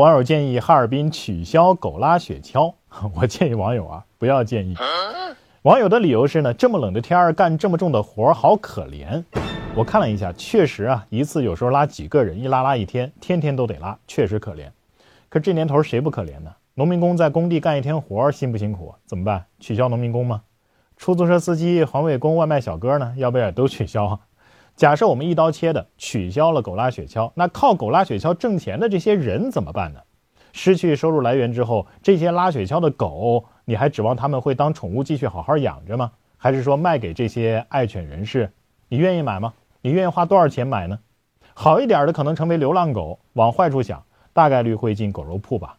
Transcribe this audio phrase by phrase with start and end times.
[0.00, 2.72] 网友建议哈尔滨取消狗拉雪橇，
[3.14, 4.74] 我建议网友啊不要建议。
[5.60, 9.22] 网友的理由是呢，这么冷的天儿干这么重的活儿好可怜。
[9.74, 14.70] 我看了一下，确实啊，一次有时候拉几个人，一拉拉一天，天天都得拉，确实可怜。
[15.28, 16.50] 可这年头谁不可怜呢？
[16.76, 18.94] 农民工在工地干一天活儿辛不辛苦？
[19.04, 19.44] 怎么办？
[19.58, 20.40] 取消农民工吗？
[20.96, 23.12] 出租车司机、环卫工、外卖小哥呢？
[23.18, 24.18] 要不要都取消？
[24.80, 30.00] 假设我们一刀切的取消了狗拉雪橇，那靠狗拉雪橇挣钱的这些人怎么办呢？
[30.54, 36.12] 失去收入来源之后，这些拉雪橇的狗，你还指望他们会当宠物继续好好养着吗？
[36.38, 38.50] 还是说卖给这些爱犬人士？
[38.88, 39.52] 你愿意买吗？
[39.82, 40.98] 你愿意花多少钱买呢？
[41.52, 45.76] 好一点的可能成为流浪狗，往坏处想，大概率会进狗肉铺吧。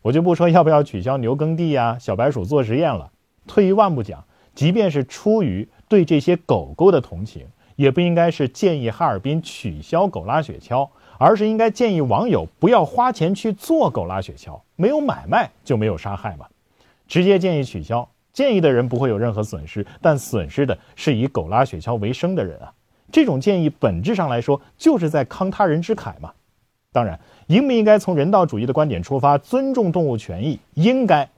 [0.00, 3.10] 我就不说要不要取消牛耕地呀、小白鼠做实验了。
[3.48, 7.44] 退一万步讲，即便是出于对这些狗狗的同情。
[7.78, 14.60] 也不应该是建议哈尔滨取消狗拉雪橇，而是应该建议网友不要花钱去做狗拉雪橇。
[14.74, 16.46] 没有买卖就没有杀害嘛，
[17.06, 18.08] 直接建议取消。
[18.32, 22.72] 建议的人不会有任何损失，但损失的是以狗拉雪橇为生的人啊。
[23.12, 26.32] 这种建议本质上来说就是在慷他人之慨嘛。
[26.90, 30.58] 当然，应不应该从人道主义的观点出发，尊重动物权益？
[30.74, 31.28] 应该。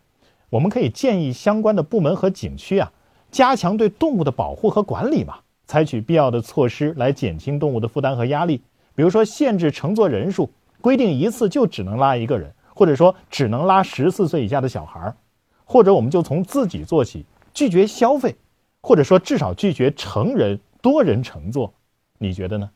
[0.49, 2.91] 我们可以建议相关的部门和景区啊，
[3.31, 5.41] 加强对动物的保护和管理嘛。
[5.71, 8.61] 采取必要的措施来减轻动物的负担和压力，
[8.97, 15.15] 比如说限制乘坐人数，规定一次就只能拉一个人，或者说只能拉十四岁以下的小孩儿，
[15.65, 18.35] 或者我们就从自己做起，拒绝消费，
[18.81, 21.73] 或者说至少拒绝成人多人乘坐，
[22.19, 22.69] 你觉得呢？